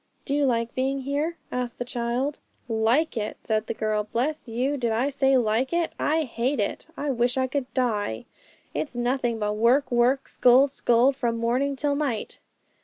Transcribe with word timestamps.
'Do 0.25 0.33
you 0.33 0.45
like 0.47 0.73
being 0.73 1.01
here?' 1.01 1.37
asked 1.51 1.77
the 1.77 1.85
child. 1.85 2.39
'Like 2.67 3.15
it?' 3.15 3.37
said 3.43 3.67
the 3.67 3.73
girl. 3.75 4.05
'Bless 4.11 4.47
you! 4.47 4.75
did 4.75 4.91
you 4.91 5.11
say 5.11 5.37
like 5.37 5.71
it? 5.71 5.93
I 5.99 6.23
hate 6.23 6.59
it; 6.59 6.87
I 6.97 7.11
wish 7.11 7.37
I 7.37 7.45
could 7.45 7.71
die. 7.75 8.25
It's 8.73 8.95
nothing 8.95 9.37
but 9.37 9.53
work, 9.57 9.91
work, 9.91 10.27
scold, 10.27 10.71
scold, 10.71 11.15
from 11.15 11.37
morning 11.37 11.75
till 11.75 11.93
night.' 11.93 12.39